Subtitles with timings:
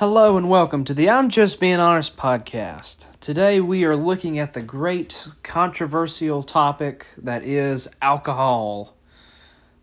[0.00, 3.04] Hello and welcome to the I'm Just Being Honest podcast.
[3.20, 8.96] Today we are looking at the great controversial topic that is alcohol.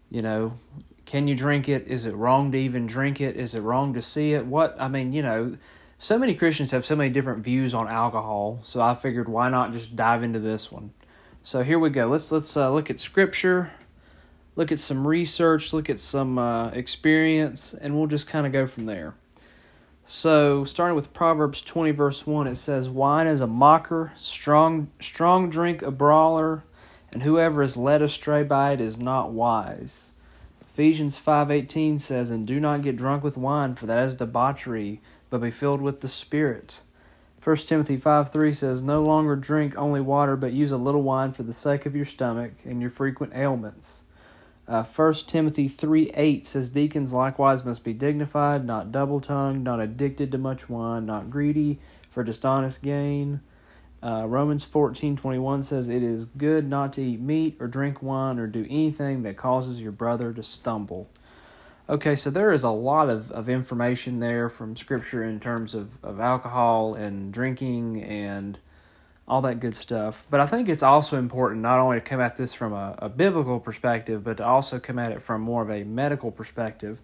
[0.09, 0.57] You know,
[1.05, 1.85] can you drink it?
[1.85, 3.35] Is it wrong to even drink it?
[3.35, 4.47] Is it wrong to see it?
[4.47, 5.55] What, I mean, you know,
[5.99, 9.71] so many Christians have so many different views on alcohol, so I figured why not
[9.71, 10.93] just dive into this one.
[11.43, 12.07] So here we go.
[12.07, 13.71] Let's let's uh, look at scripture,
[14.55, 18.65] look at some research, look at some uh, experience, and we'll just kind of go
[18.65, 19.13] from there.
[20.09, 25.49] So, starting with Proverbs 20, verse 1, it says, Wine is a mocker, strong, strong
[25.49, 26.63] drink a brawler,
[27.11, 30.11] and whoever is led astray by it is not wise.
[30.61, 35.41] Ephesians 5:18 says, "And do not get drunk with wine, for that is debauchery, but
[35.41, 36.79] be filled with the Spirit."
[37.41, 41.43] 1 Timothy 5:3 says, "No longer drink only water, but use a little wine for
[41.43, 44.03] the sake of your stomach and your frequent ailments."
[44.67, 49.79] Uh, 1 Timothy 3 8 says, Deacons likewise must be dignified, not double tongued, not
[49.79, 53.39] addicted to much wine, not greedy for dishonest gain.
[54.03, 58.03] Uh, Romans fourteen twenty one says, It is good not to eat meat or drink
[58.03, 61.09] wine or do anything that causes your brother to stumble.
[61.89, 65.89] Okay, so there is a lot of, of information there from Scripture in terms of,
[66.03, 68.59] of alcohol and drinking and
[69.27, 70.25] all that good stuff.
[70.29, 73.09] But I think it's also important not only to come at this from a, a
[73.09, 77.01] biblical perspective, but to also come at it from more of a medical perspective.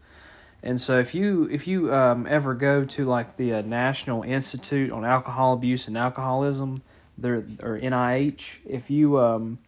[0.61, 4.91] And so, if you if you um, ever go to like the uh, National Institute
[4.91, 6.81] on Alcohol Abuse and Alcoholism,
[7.17, 9.59] there or NIH, if you um,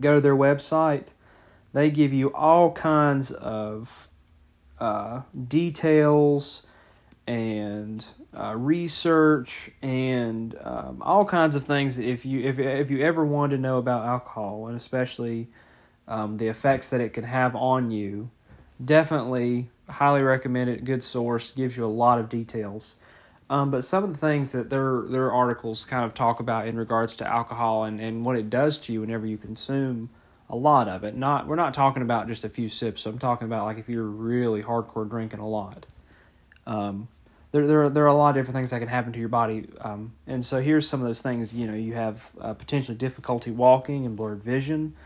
[0.00, 1.06] go to their website,
[1.72, 4.08] they give you all kinds of
[4.78, 6.62] uh, details
[7.26, 8.04] and
[8.38, 11.98] uh, research and um, all kinds of things.
[11.98, 15.48] If you if if you ever want to know about alcohol and especially
[16.06, 18.30] um, the effects that it can have on you,
[18.84, 20.84] definitely highly recommend it.
[20.84, 22.96] Good source gives you a lot of details.
[23.50, 26.76] Um, but some of the things that their their articles kind of talk about in
[26.76, 30.10] regards to alcohol and, and what it does to you whenever you consume
[30.48, 31.14] a lot of it.
[31.14, 33.06] Not we're not talking about just a few sips.
[33.06, 35.86] I'm talking about like if you're really hardcore drinking a lot.
[36.66, 37.08] Um,
[37.54, 39.28] there, there, are, there are a lot of different things that can happen to your
[39.28, 39.68] body.
[39.80, 41.54] Um, and so here's some of those things.
[41.54, 44.96] You know, you have uh, potentially difficulty walking and blurred vision.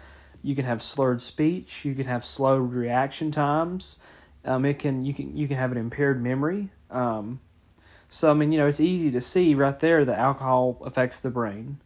[0.42, 1.84] You can have slurred speech.
[1.84, 3.98] You can have slow reaction times.
[4.46, 6.70] Um, it can you can you can have an impaired memory.
[6.90, 7.40] Um,
[8.08, 11.28] so I mean, you know, it's easy to see right there that alcohol affects the
[11.28, 11.82] brain.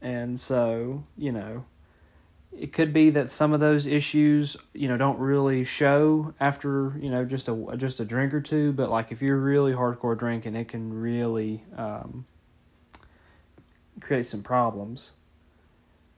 [0.00, 1.64] And so, you know,
[2.56, 7.10] it could be that some of those issues you know don't really show after you
[7.10, 10.54] know just a just a drink or two but like if you're really hardcore drinking
[10.54, 12.24] it can really um,
[14.00, 15.12] create some problems.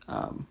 [0.08, 0.46] Um,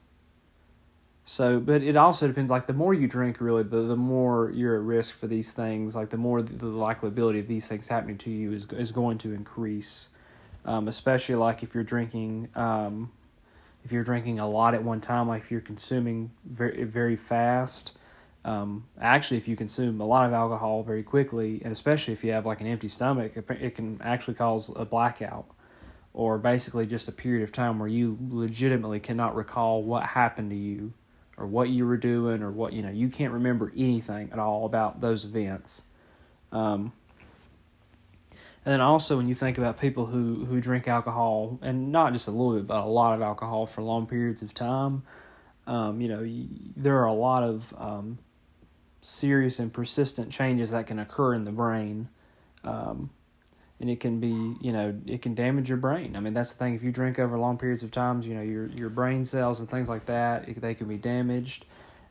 [1.27, 4.75] so but it also depends like the more you drink really the, the more you're
[4.75, 8.17] at risk for these things like the more the, the likelibility of these things happening
[8.19, 10.09] to you is, is going to increase.
[10.65, 13.11] Um, especially like if you're drinking um,
[13.85, 17.91] if you're drinking a lot at one time, like if you're consuming very very fast.
[18.43, 22.31] Um, actually, if you consume a lot of alcohol very quickly, and especially if you
[22.31, 25.45] have like an empty stomach, it, it can actually cause a blackout,
[26.13, 30.55] or basically just a period of time where you legitimately cannot recall what happened to
[30.55, 30.93] you,
[31.37, 34.65] or what you were doing, or what you know you can't remember anything at all
[34.65, 35.81] about those events.
[36.51, 36.93] Um,
[38.65, 42.27] and then also when you think about people who, who drink alcohol, and not just
[42.27, 45.03] a little bit, but a lot of alcohol for long periods of time,
[45.67, 48.17] um, you know, you, there are a lot of um,
[49.01, 52.09] serious and persistent changes that can occur in the brain.
[52.63, 53.11] Um,
[53.79, 56.15] and it can be, you know, it can damage your brain.
[56.15, 56.75] I mean, that's the thing.
[56.75, 59.69] If you drink over long periods of times, you know, your your brain cells and
[59.69, 61.65] things like that, it, they can be damaged.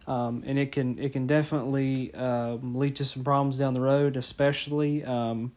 [0.07, 4.17] Um, and it can it can definitely um, lead to some problems down the road,
[4.17, 5.53] especially um,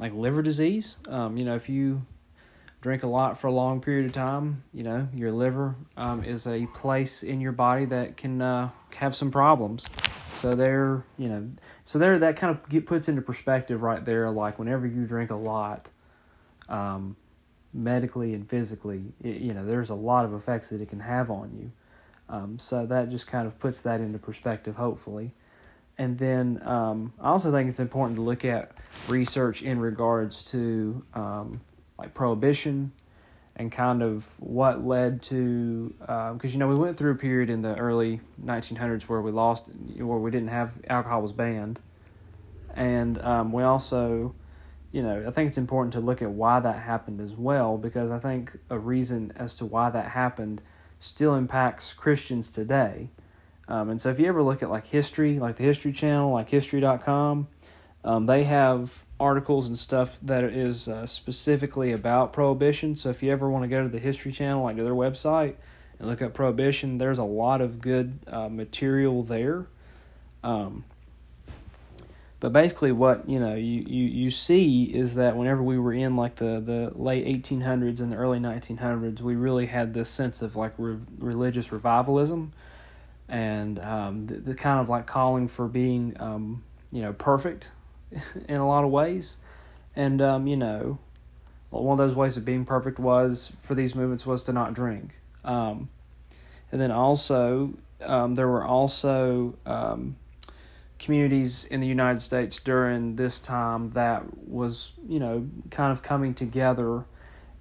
[0.00, 0.96] like liver disease.
[1.06, 2.04] Um, you know, if you
[2.80, 6.46] drink a lot for a long period of time, you know, your liver um, is
[6.46, 9.86] a place in your body that can uh, have some problems.
[10.34, 11.50] So there, you know,
[11.84, 14.30] so there that kind of get, puts into perspective right there.
[14.30, 15.90] Like whenever you drink a lot,
[16.70, 17.16] um,
[17.74, 21.30] medically and physically, it, you know, there's a lot of effects that it can have
[21.30, 21.72] on you.
[22.30, 25.32] Um, so that just kind of puts that into perspective, hopefully.
[26.00, 28.72] And then um, I also think it's important to look at
[29.06, 31.60] research in regards to um,
[31.98, 32.92] like prohibition
[33.54, 37.50] and kind of what led to because um, you know we went through a period
[37.50, 39.68] in the early 1900s where we lost
[39.98, 41.80] where we didn't have alcohol was banned.
[42.74, 44.34] And um, we also
[44.92, 48.10] you know i think it's important to look at why that happened as well because
[48.10, 50.60] i think a reason as to why that happened
[50.98, 53.08] still impacts christians today
[53.70, 56.50] um, and so if you ever look at like history, like the History Channel, like
[56.50, 57.46] History.com,
[58.04, 62.96] um, they have articles and stuff that is uh, specifically about prohibition.
[62.96, 65.54] So if you ever want to go to the History Channel, like to their website,
[66.00, 69.66] and look up prohibition, there's a lot of good uh, material there.
[70.42, 70.84] Um,
[72.40, 76.16] but basically, what you know you, you, you see is that whenever we were in
[76.16, 80.56] like the, the late 1800s and the early 1900s, we really had this sense of
[80.56, 82.52] like re- religious revivalism,
[83.30, 86.62] and um, the, the, kind of like calling for being um,
[86.92, 87.70] you know perfect
[88.48, 89.38] in a lot of ways,
[89.96, 90.98] and um, you know
[91.70, 95.14] one of those ways of being perfect was for these movements was to not drink,
[95.44, 95.88] um,
[96.72, 97.72] and then also
[98.02, 100.16] um, there were also um,
[101.00, 106.34] communities in the United States during this time that was, you know, kind of coming
[106.34, 107.04] together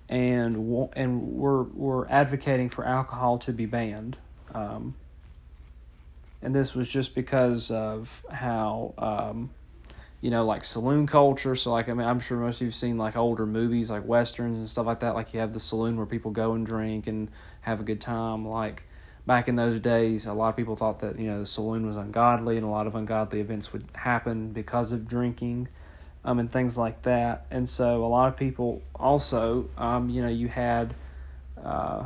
[0.10, 4.18] and and were were advocating for alcohol to be banned.
[4.54, 4.95] Um,
[6.41, 9.50] and this was just because of how um,
[10.21, 11.56] you know like saloon culture.
[11.56, 14.57] So like i mean i'm sure most of you've seen like older movies like westerns
[14.57, 15.15] and stuff like that.
[15.15, 17.30] Like you have the saloon where people go and drink and
[17.62, 18.47] have a good time.
[18.47, 18.83] Like
[19.25, 21.97] back in those days, a lot of people thought that you know the saloon was
[21.97, 25.68] ungodly, and a lot of ungodly events would happen because of drinking,
[26.24, 27.45] um, and things like that.
[27.51, 30.95] And so a lot of people also, um, you know, you had
[31.63, 32.06] uh,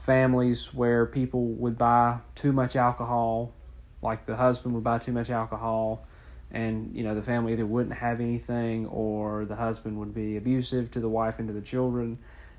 [0.00, 3.52] families where people would buy too much alcohol,
[4.02, 6.06] like the husband would buy too much alcohol.
[6.52, 10.90] And you know the family either wouldn't have anything, or the husband would be abusive
[10.92, 12.18] to the wife and to the children,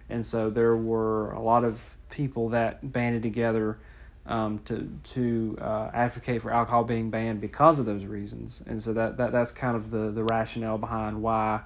[0.09, 3.79] and so there were a lot of people that banded together
[4.25, 8.93] um, to to uh, advocate for alcohol being banned because of those reasons, and so
[8.93, 11.59] that, that that's kind of the, the rationale behind why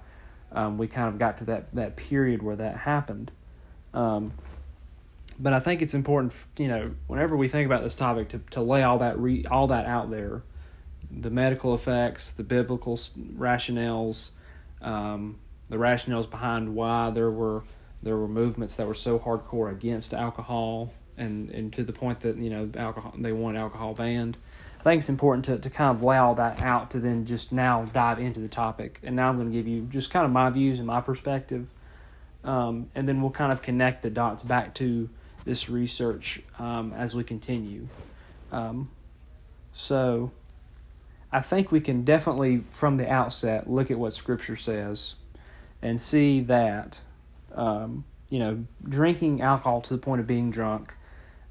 [0.52, 3.30] um, we kind of got to that, that period where that happened.
[3.94, 4.34] Um,
[5.40, 8.62] but I think it's important, you know, whenever we think about this topic, to, to
[8.62, 10.44] lay all that re, all that out there,
[11.12, 14.30] the medical effects, the biblical rationales,
[14.82, 15.38] um,
[15.70, 17.64] the rationales behind why there were
[18.04, 22.38] there were movements that were so hardcore against alcohol and, and to the point that
[22.38, 24.38] you know alcohol they want alcohol banned.
[24.80, 27.52] I think it's important to, to kind of lay all that out to then just
[27.52, 29.00] now dive into the topic.
[29.02, 31.66] And now I'm going to give you just kind of my views and my perspective,
[32.44, 35.10] um, and then we'll kind of connect the dots back to
[35.46, 37.88] this research um, as we continue.
[38.52, 38.90] Um,
[39.74, 40.32] so
[41.32, 45.16] I think we can definitely, from the outset, look at what Scripture says
[45.82, 47.00] and see that
[47.54, 50.94] um, you know, drinking alcohol to the point of being drunk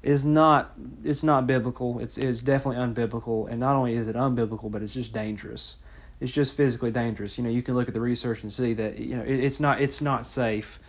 [0.03, 1.99] is not it's not biblical.
[1.99, 5.77] It's it's definitely unbiblical, and not only is it unbiblical, but it's just dangerous.
[6.19, 7.37] It's just physically dangerous.
[7.37, 9.59] You know, you can look at the research and see that you know it, it's
[9.59, 10.79] not it's not safe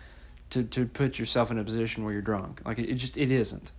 [0.51, 2.61] to to put yourself in a position where you're drunk.
[2.65, 3.71] Like it, it just it isn't.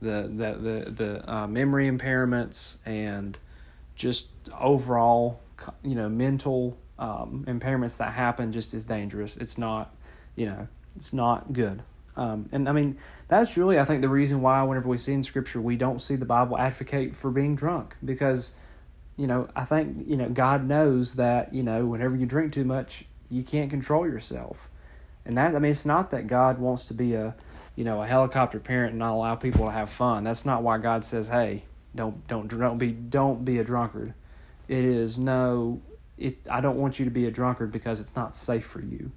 [0.00, 0.52] The the
[0.84, 3.38] the the uh, memory impairments and
[3.94, 4.28] just
[4.58, 5.40] overall
[5.82, 9.36] you know mental um, impairments that happen just is dangerous.
[9.36, 9.94] It's not
[10.36, 11.82] you know it's not good.
[12.16, 12.98] Um, and I mean,
[13.28, 16.16] that's really, I think, the reason why whenever we see in Scripture, we don't see
[16.16, 17.94] the Bible advocate for being drunk.
[18.04, 18.52] Because,
[19.16, 22.64] you know, I think, you know, God knows that, you know, whenever you drink too
[22.64, 24.68] much, you can't control yourself.
[25.26, 27.34] And that, I mean, it's not that God wants to be a,
[27.74, 30.24] you know, a helicopter parent and not allow people to have fun.
[30.24, 31.64] That's not why God says, hey,
[31.94, 34.14] don't, don't, don't be, don't be a drunkard.
[34.68, 35.82] It is no,
[36.16, 39.10] it, I don't want you to be a drunkard because it's not safe for you.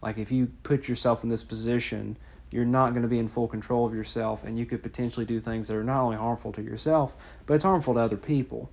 [0.00, 2.16] Like if you put yourself in this position,
[2.50, 5.38] you're not going to be in full control of yourself, and you could potentially do
[5.38, 7.14] things that are not only harmful to yourself,
[7.46, 8.70] but it's harmful to other people.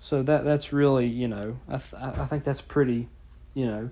[0.00, 3.08] So that that's really, you know, I th- I think that's pretty,
[3.54, 3.90] you know,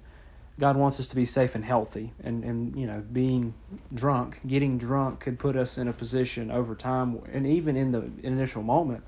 [0.61, 3.55] God wants us to be safe and healthy, and and you know, being
[3.93, 8.11] drunk, getting drunk could put us in a position over time, and even in the
[8.23, 9.03] initial moment,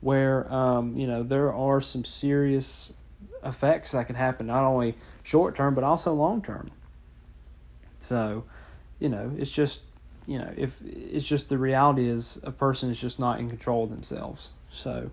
[0.00, 2.92] where um, you know there are some serious
[3.44, 6.70] effects that can happen, not only short term but also long term.
[8.08, 8.44] So,
[8.98, 9.82] you know, it's just,
[10.26, 13.84] you know, if it's just the reality is a person is just not in control
[13.84, 14.50] of themselves.
[14.72, 15.10] So,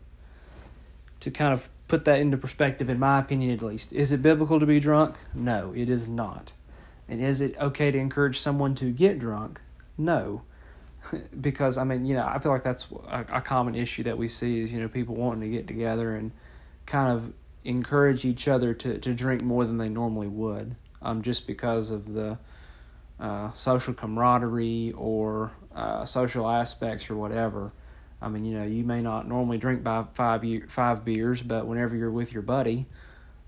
[1.21, 4.59] to kind of put that into perspective, in my opinion at least, is it biblical
[4.59, 5.15] to be drunk?
[5.33, 6.53] No, it is not.
[7.07, 9.59] And is it okay to encourage someone to get drunk?
[9.97, 10.43] No.
[11.41, 14.27] because, I mean, you know, I feel like that's a, a common issue that we
[14.27, 16.31] see is, you know, people wanting to get together and
[16.85, 21.45] kind of encourage each other to, to drink more than they normally would um, just
[21.47, 22.37] because of the
[23.19, 27.71] uh, social camaraderie or uh, social aspects or whatever.
[28.23, 31.67] I mean, you know, you may not normally drink by five year, five beers, but
[31.67, 32.85] whenever you're with your buddy,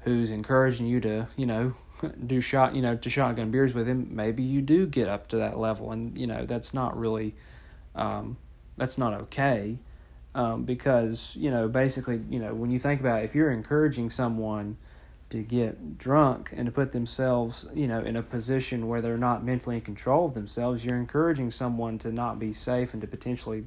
[0.01, 1.73] who's encouraging you to, you know,
[2.27, 5.37] do shot, you know, to shotgun beers with him, maybe you do get up to
[5.37, 7.33] that level, and you know that's not really,
[7.95, 8.37] um,
[8.77, 9.77] that's not okay,
[10.35, 14.09] um, because you know basically, you know, when you think about it, if you're encouraging
[14.09, 14.77] someone
[15.29, 19.43] to get drunk and to put themselves, you know, in a position where they're not
[19.43, 20.85] mentally in control of themselves.
[20.85, 23.65] You're encouraging someone to not be safe and to potentially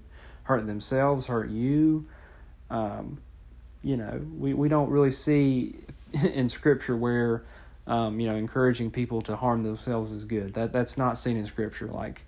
[0.48, 2.06] hurt themselves, hurt you.
[2.70, 3.18] Um,
[3.82, 5.76] you know, we, we don't really see
[6.12, 7.44] in Scripture where,
[7.86, 10.54] um, you know, encouraging people to harm themselves is good.
[10.54, 11.86] That that's not seen in Scripture.
[11.86, 12.22] Like,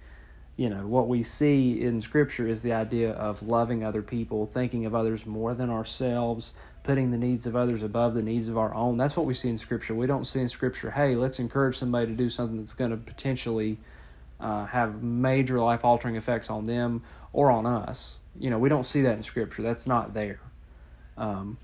[0.57, 4.85] you know, what we see in Scripture is the idea of loving other people, thinking
[4.85, 8.75] of others more than ourselves, putting the needs of others above the needs of our
[8.75, 8.99] own.
[8.99, 9.95] That's what we see in Scripture.
[9.95, 12.99] We don't see in Scripture, hey, let's encourage somebody to do something that's going to
[12.99, 13.79] potentially
[14.39, 18.17] uh, have major life altering effects on them or on us.
[18.39, 19.63] You know, we don't see that in Scripture.
[19.63, 20.41] That's not there.
[21.17, 21.59] Um,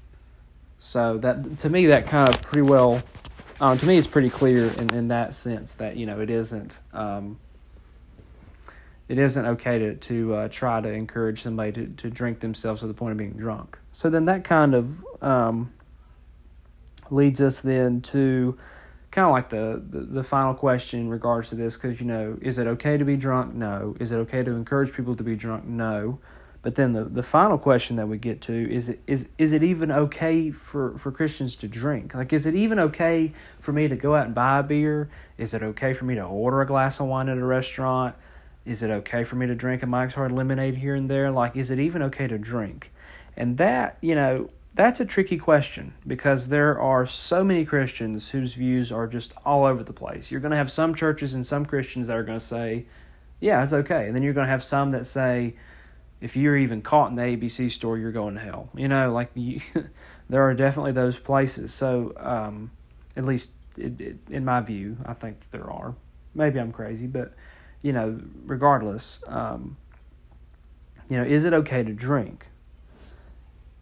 [0.78, 3.02] so that to me, that kind of pretty well,
[3.61, 6.78] um, to me, it's pretty clear in, in that sense that you know it isn't.
[6.92, 7.38] Um,
[9.08, 12.87] it isn't okay to to uh, try to encourage somebody to, to drink themselves to
[12.87, 13.78] the point of being drunk.
[13.92, 15.73] So then that kind of um,
[17.11, 18.58] leads us then to
[19.16, 22.38] kind of like the, the, the final question in regards to this because you know
[22.42, 25.35] is it okay to be drunk no is it okay to encourage people to be
[25.35, 26.18] drunk no
[26.66, 29.92] but then the, the final question that we get to is is is it even
[29.92, 32.12] okay for, for Christians to drink?
[32.12, 35.08] Like is it even okay for me to go out and buy a beer?
[35.38, 38.16] Is it okay for me to order a glass of wine at a restaurant?
[38.64, 41.30] Is it okay for me to drink a Mike's Hard lemonade here and there?
[41.30, 42.90] Like, is it even okay to drink?
[43.37, 48.52] And that, you know, that's a tricky question because there are so many Christians whose
[48.52, 50.30] views are just all over the place.
[50.30, 52.85] You're going to have some churches and some Christians that are going to say,
[53.40, 54.06] yeah, it's okay.
[54.06, 55.56] And then you're going to have some that say,
[56.21, 58.68] if you're even caught in the ABC store, you're going to hell.
[58.75, 59.61] You know, like you,
[60.28, 61.73] there are definitely those places.
[61.73, 62.71] So, um,
[63.16, 65.95] at least it, it, in my view, I think there are.
[66.35, 67.35] Maybe I'm crazy, but
[67.80, 69.78] you know, regardless, um,
[71.09, 72.47] you know, is it okay to drink?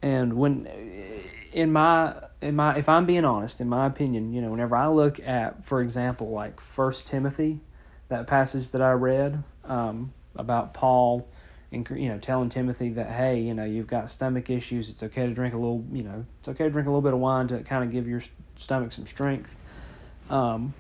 [0.05, 0.69] And when,
[1.55, 4.89] in my, in my, if I'm being honest, in my opinion, you know, whenever I
[4.89, 7.61] look at, for example, like First Timothy,
[8.09, 11.27] that passage that I read um, about Paul,
[11.73, 14.91] and you know, telling Timothy that hey, you know, you've got stomach issues.
[14.91, 17.15] It's okay to drink a little, you know, it's okay to drink a little bit
[17.15, 18.21] of wine to kind of give your
[18.59, 19.57] stomach some strength.
[20.29, 20.75] Um,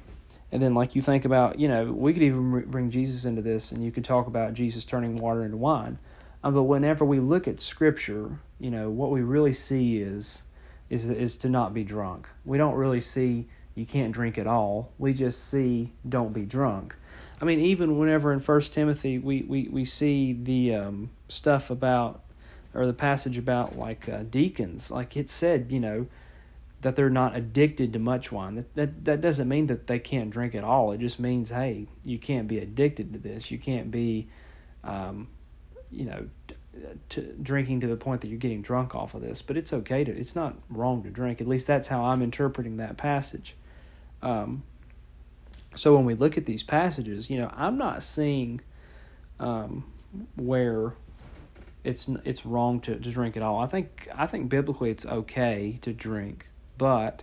[0.52, 3.72] and then, like you think about, you know, we could even bring Jesus into this,
[3.72, 5.98] and you could talk about Jesus turning water into wine.
[6.44, 10.42] Um, but whenever we look at Scripture, you know, what we really see is
[10.90, 12.28] is is to not be drunk.
[12.44, 14.92] We don't really see you can't drink at all.
[14.98, 16.94] We just see don't be drunk.
[17.40, 22.22] I mean, even whenever in First Timothy we, we, we see the um, stuff about
[22.74, 26.06] or the passage about like uh, deacons, like it said, you know,
[26.82, 28.56] that they're not addicted to much wine.
[28.56, 30.92] That, that that doesn't mean that they can't drink at all.
[30.92, 33.50] It just means, hey, you can't be addicted to this.
[33.50, 34.28] You can't be,
[34.84, 35.28] um,
[35.94, 36.28] you know,
[37.10, 39.42] to drinking to the point that you're getting drunk off of this.
[39.42, 40.10] But it's okay to.
[40.10, 41.40] It's not wrong to drink.
[41.40, 43.54] At least that's how I'm interpreting that passage.
[44.22, 44.62] Um,
[45.76, 48.60] so when we look at these passages, you know, I'm not seeing
[49.38, 49.84] um,
[50.36, 50.94] where
[51.82, 53.60] it's it's wrong to, to drink at all.
[53.60, 56.48] I think I think biblically it's okay to drink
[56.78, 57.22] but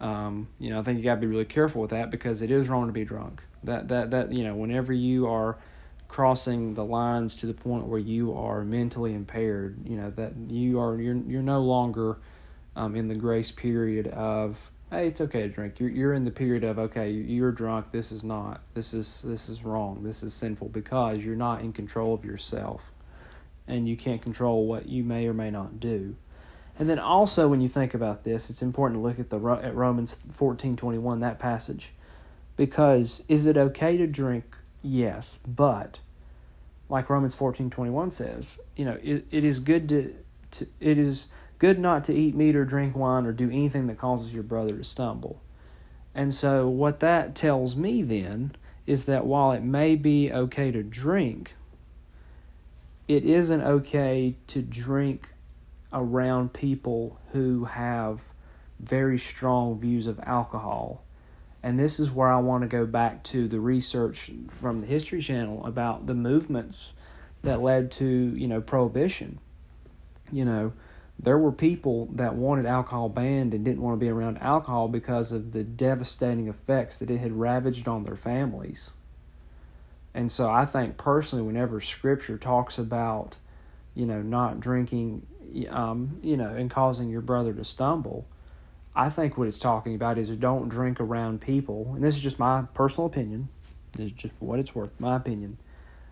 [0.00, 2.50] um, you know, I think you got to be really careful with that because it
[2.50, 3.42] is wrong to be drunk.
[3.64, 5.58] That that that you know, whenever you are
[6.10, 10.80] crossing the lines to the point where you are mentally impaired, you know that you
[10.80, 12.18] are you're you're no longer
[12.74, 15.78] um, in the grace period of hey, it's okay to drink.
[15.78, 17.92] You're you're in the period of okay, you're drunk.
[17.92, 18.60] This is not.
[18.74, 20.02] This is this is wrong.
[20.02, 22.90] This is sinful because you're not in control of yourself,
[23.68, 26.16] and you can't control what you may or may not do.
[26.76, 29.76] And then also when you think about this, it's important to look at the at
[29.76, 31.90] Romans 14:21 that passage.
[32.56, 34.56] Because is it okay to drink?
[34.82, 35.98] Yes, but
[36.88, 40.14] like Romans 14:21 says, you know, it, it is good to,
[40.52, 43.98] to it is good not to eat meat or drink wine or do anything that
[43.98, 45.40] causes your brother to stumble.
[46.14, 48.52] And so what that tells me then
[48.86, 51.54] is that while it may be okay to drink,
[53.06, 55.28] it isn't okay to drink
[55.92, 58.20] around people who have
[58.80, 61.04] very strong views of alcohol.
[61.62, 65.20] And this is where I want to go back to the research from the History
[65.20, 66.94] Channel about the movements
[67.42, 69.38] that led to, you know, prohibition.
[70.32, 70.72] You know,
[71.18, 75.32] there were people that wanted alcohol banned and didn't want to be around alcohol because
[75.32, 78.92] of the devastating effects that it had ravaged on their families.
[80.14, 83.36] And so I think personally, whenever scripture talks about,
[83.94, 85.26] you know, not drinking
[85.68, 88.26] um, you know, and causing your brother to stumble.
[88.94, 92.38] I think what it's talking about is don't drink around people, and this is just
[92.38, 93.48] my personal opinion.
[93.92, 95.58] This is just what it's worth, my opinion.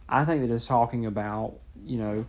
[0.09, 2.27] I think that it's talking about, you know,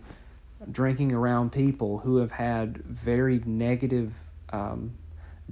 [0.70, 4.14] drinking around people who have had very negative,
[4.52, 4.92] um,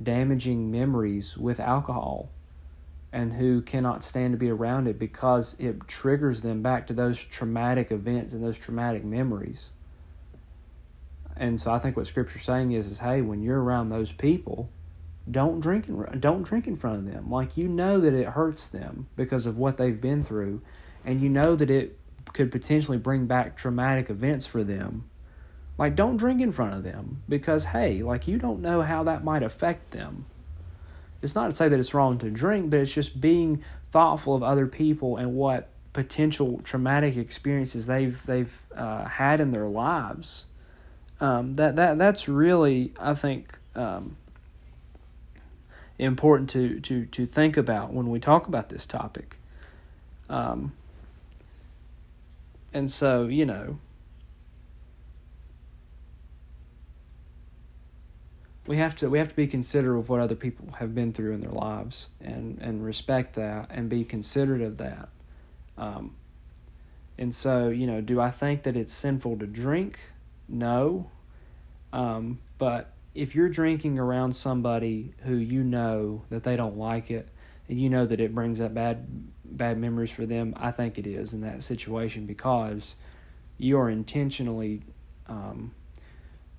[0.00, 2.30] damaging memories with alcohol
[3.12, 7.22] and who cannot stand to be around it because it triggers them back to those
[7.22, 9.70] traumatic events and those traumatic memories.
[11.34, 14.68] And so I think what scripture's saying is is hey, when you're around those people,
[15.30, 17.30] don't drink in, don't drink in front of them.
[17.30, 20.62] Like you know that it hurts them because of what they've been through
[21.04, 21.98] and you know that it
[22.32, 25.08] could potentially bring back traumatic events for them.
[25.76, 29.24] Like don't drink in front of them because hey, like you don't know how that
[29.24, 30.26] might affect them.
[31.22, 34.42] It's not to say that it's wrong to drink, but it's just being thoughtful of
[34.42, 40.46] other people and what potential traumatic experiences they've they've uh, had in their lives.
[41.20, 44.16] Um, that that that's really I think um,
[45.98, 49.36] important to, to to think about when we talk about this topic.
[50.30, 50.72] Um,
[52.72, 53.78] and so you know
[58.66, 61.32] we have to we have to be considerate of what other people have been through
[61.32, 65.08] in their lives and and respect that and be considerate of that.
[65.76, 66.14] Um,
[67.16, 69.98] and so you know do i think that it's sinful to drink?
[70.48, 71.10] No.
[71.92, 77.28] Um, but if you're drinking around somebody who you know that they don't like it
[77.68, 79.06] and you know that it brings up bad
[79.44, 82.94] bad memories for them i think it is in that situation because
[83.58, 84.82] you are intentionally
[85.26, 85.72] um,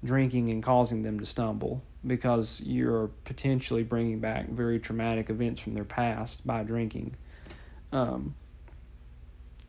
[0.04, 5.74] drinking and causing them to stumble because you're potentially bringing back very traumatic events from
[5.74, 7.16] their past by drinking.
[7.92, 8.36] Um,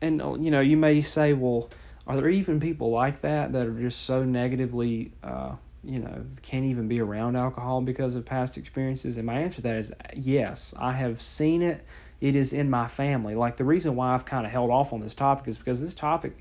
[0.01, 1.69] and uh, you know, you may say, well,
[2.07, 6.65] are there even people like that that are just so negatively, uh, you know, can't
[6.65, 9.17] even be around alcohol because of past experiences?
[9.17, 10.73] And my answer to that is yes.
[10.77, 11.83] I have seen it.
[12.19, 13.33] It is in my family.
[13.33, 15.93] Like the reason why I've kind of held off on this topic is because this
[15.93, 16.35] topic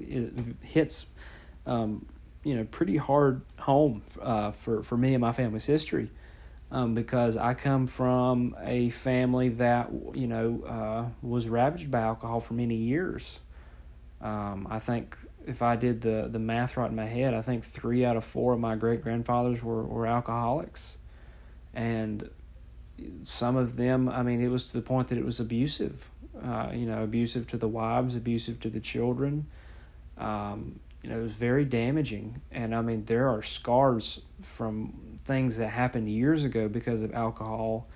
[0.62, 1.06] hits
[1.66, 2.04] um,
[2.44, 6.10] you know pretty hard home uh, for for me and my family's history
[6.70, 12.40] um, because I come from a family that you know uh, was ravaged by alcohol
[12.40, 13.40] for many years.
[14.20, 17.64] Um, I think if I did the the math right in my head, I think
[17.64, 20.96] three out of four of my great grandfathers were were alcoholics,
[21.74, 22.28] and
[23.24, 26.04] some of them, I mean, it was to the point that it was abusive.
[26.42, 29.46] Uh, you know, abusive to the wives, abusive to the children.
[30.16, 32.40] Um, you know, it was very damaging.
[32.50, 37.88] And I mean, there are scars from things that happened years ago because of alcohol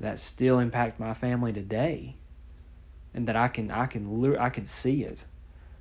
[0.00, 2.14] that still impact my family today,
[3.14, 5.24] and that I can I can I can see it.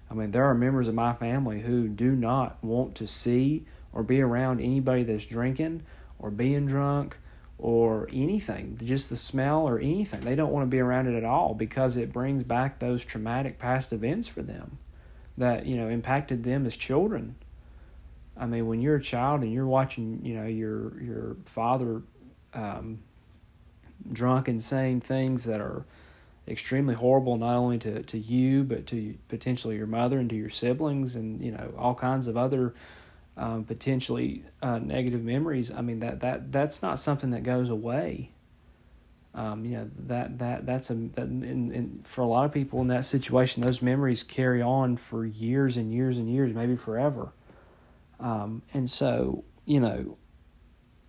[0.10, 4.04] I mean, there are members of my family who do not want to see or
[4.04, 5.84] be around anybody that's drinking
[6.20, 7.18] or being drunk
[7.58, 10.22] or anything, just the smell or anything.
[10.22, 13.58] They don't want to be around it at all because it brings back those traumatic
[13.58, 14.78] past events for them
[15.38, 17.36] that you know impacted them as children.
[18.36, 22.04] I mean, when you're a child and you're watching, you know, your your father
[22.54, 23.00] um,
[24.14, 25.86] drunk and saying things that are
[26.48, 30.50] extremely horrible, not only to, to you but to potentially your mother and to your
[30.50, 32.74] siblings, and you know all kinds of other
[33.36, 35.72] um, potentially uh, negative memories.
[35.72, 38.32] I mean that that that's not something that goes away
[39.38, 42.82] um, you know that that that's a that in, in, for a lot of people
[42.82, 47.30] in that situation those memories carry on for years and years and years maybe forever
[48.20, 50.18] um, and so you know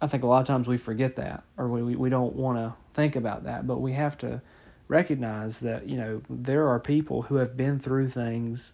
[0.03, 2.75] i think a lot of times we forget that or we, we don't want to
[2.93, 4.43] think about that but we have to
[4.89, 8.73] recognize that you know there are people who have been through things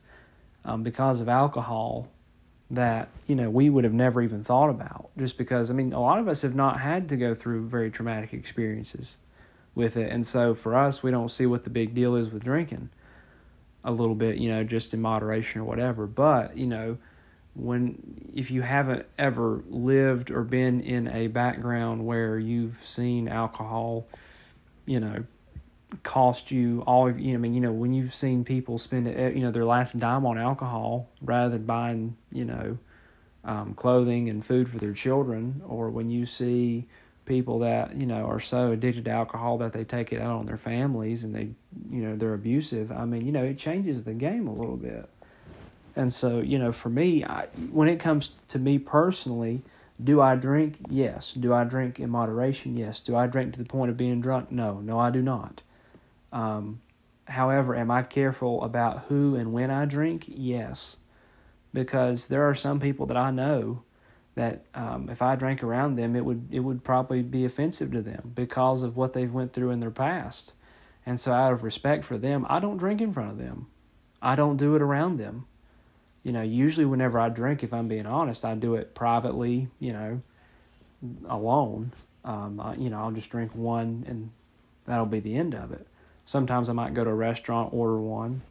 [0.65, 2.09] um, because of alcohol
[2.71, 6.01] that you know we would have never even thought about just because i mean a
[6.01, 9.17] lot of us have not had to go through very traumatic experiences
[9.75, 10.11] with it.
[10.11, 12.91] And so for us, we don't see what the big deal is with drinking
[13.83, 16.07] a little bit, you know, just in moderation or whatever.
[16.07, 16.97] But, you know,
[17.55, 24.07] when if you haven't ever lived or been in a background where you've seen alcohol,
[24.87, 25.25] you know,
[26.03, 29.07] cost you all of you know, I mean, you know, when you've seen people spend
[29.07, 32.79] you know their last dime on alcohol rather than buying, you know,
[33.45, 36.87] um, clothing and food for their children, or when you see
[37.25, 40.47] people that you know are so addicted to alcohol that they take it out on
[40.47, 41.49] their families and they
[41.89, 45.09] you know they're abusive i mean you know it changes the game a little bit.
[45.97, 49.63] And so you know for me I, when it comes to me personally
[50.03, 50.79] do i drink?
[50.91, 51.33] Yes.
[51.33, 52.77] Do i drink in moderation?
[52.77, 52.99] Yes.
[52.99, 54.51] Do i drink to the point of being drunk?
[54.51, 54.81] No.
[54.81, 55.63] No i do not
[56.35, 56.83] um,
[57.25, 60.97] however am i careful about who and when i drink yes
[61.73, 63.83] because there are some people that i know
[64.35, 68.03] that um, if I drank around them, it would it would probably be offensive to
[68.03, 70.53] them because of what they've went through in their past.
[71.07, 73.69] And so, out of respect for them, I don't drink in front of them.
[74.21, 75.47] I don't do it around them.
[76.23, 79.69] You know, usually whenever I drink, if I'm being honest, I do it privately.
[79.79, 80.23] You know,
[81.29, 81.93] alone.
[82.25, 84.31] Um, I, you know, I'll just drink one and
[84.87, 85.87] that'll be the end of it.
[86.25, 88.43] Sometimes I might go to a restaurant, order one,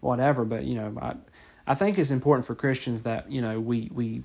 [0.00, 0.44] whatever.
[0.44, 1.14] But you know, I
[1.66, 4.22] I think it's important for Christians that you know we we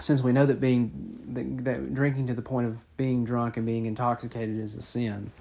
[0.00, 3.66] since we know that being that, that drinking to the point of being drunk and
[3.66, 5.32] being intoxicated is a sin.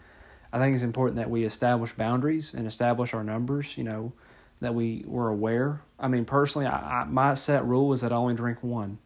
[0.51, 3.77] I think it's important that we establish boundaries and establish our numbers.
[3.77, 4.13] You know,
[4.59, 5.81] that we were aware.
[5.99, 8.97] I mean, personally, I, I, my set rule is that I only drink one.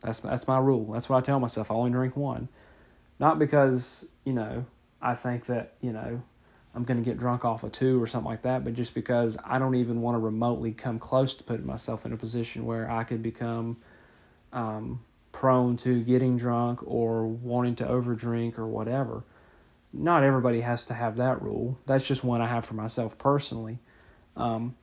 [0.00, 0.92] That's that's my rule.
[0.92, 1.70] That's what I tell myself.
[1.70, 2.48] I only drink one,
[3.18, 4.66] not because you know
[5.00, 6.22] I think that you know
[6.76, 9.38] I'm going to get drunk off a two or something like that, but just because
[9.42, 12.88] I don't even want to remotely come close to putting myself in a position where
[12.90, 13.78] I could become
[14.52, 15.00] um,
[15.32, 19.24] prone to getting drunk or wanting to overdrink or whatever.
[19.90, 21.78] Not everybody has to have that rule.
[21.86, 23.78] That's just one I have for myself personally.
[24.36, 24.76] Um,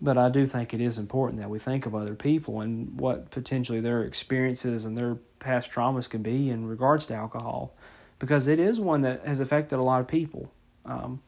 [0.00, 3.32] but I do think it is important that we think of other people and what
[3.32, 7.74] potentially their experiences and their past traumas could be in regards to alcohol,
[8.20, 10.52] because it is one that has affected a lot of people.
[10.84, 11.20] Um,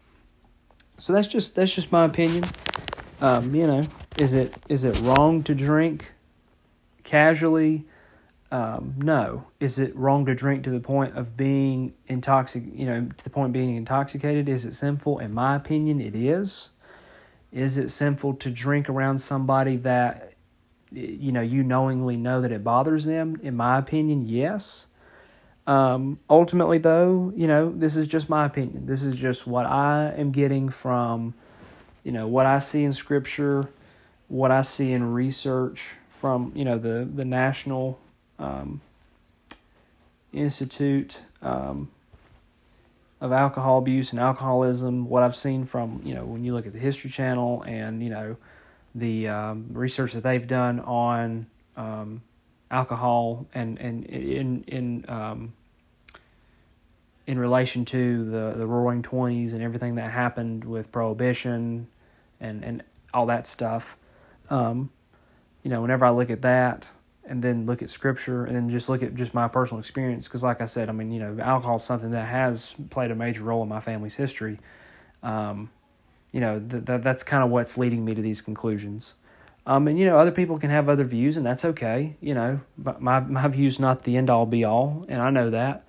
[1.02, 2.44] so that's just that's just my opinion.
[3.20, 3.82] Um, you know,
[4.18, 6.12] is it is it wrong to drink
[7.02, 7.86] casually?
[8.52, 9.46] Um, no.
[9.58, 12.78] Is it wrong to drink to the point of being intoxic?
[12.78, 14.48] You know, to the point of being intoxicated?
[14.48, 15.18] Is it sinful?
[15.18, 16.68] In my opinion, it is.
[17.50, 20.34] Is it sinful to drink around somebody that
[20.92, 23.40] you know you knowingly know that it bothers them?
[23.42, 24.86] In my opinion, yes.
[25.66, 28.86] Um, ultimately, though, you know, this is just my opinion.
[28.86, 31.34] This is just what I am getting from,
[32.02, 33.68] you know, what I see in Scripture,
[34.28, 37.98] what I see in research from, you know, the the National
[38.38, 38.80] um,
[40.32, 41.90] Institute um,
[43.20, 45.08] of Alcohol Abuse and Alcoholism.
[45.08, 48.10] What I've seen from, you know, when you look at the History Channel and you
[48.10, 48.36] know
[48.94, 51.46] the um, research that they've done on
[51.76, 52.22] um,
[52.72, 55.52] alcohol and and in in um,
[57.26, 61.86] in relation to the the Roaring Twenties and everything that happened with Prohibition
[62.40, 62.82] and and
[63.14, 63.96] all that stuff.
[64.50, 64.90] Um,
[65.62, 66.90] you know, whenever I look at that
[67.24, 70.42] and then look at Scripture and then just look at just my personal experience, because
[70.42, 73.44] like I said, I mean, you know, alcohol is something that has played a major
[73.44, 74.58] role in my family's history.
[75.22, 75.70] Um,
[76.32, 79.12] you know, th- th- that's kind of what's leading me to these conclusions.
[79.66, 82.16] Um, and you know, other people can have other views, and that's okay.
[82.20, 85.50] You know, but my my view's not the end all be all, and I know
[85.50, 85.84] that.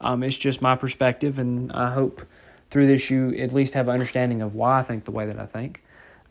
[0.00, 2.22] Um, it's just my perspective, and I hope
[2.70, 5.38] through this you at least have an understanding of why I think the way that
[5.38, 5.82] I think.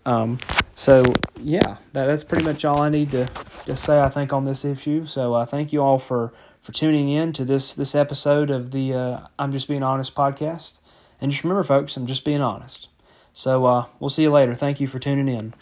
[0.05, 0.39] Um,
[0.75, 1.03] so
[1.41, 3.25] yeah, that, that's pretty much all I need to,
[3.65, 3.99] to say.
[3.99, 5.05] I think on this issue.
[5.05, 8.93] So uh, thank you all for for tuning in to this this episode of the
[8.93, 10.79] uh, I'm Just Being Honest podcast.
[11.19, 12.89] And just remember, folks, I'm just being honest.
[13.33, 14.53] So uh, we'll see you later.
[14.55, 15.53] Thank you for tuning in.